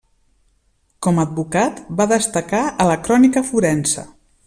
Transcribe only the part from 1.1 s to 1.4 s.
a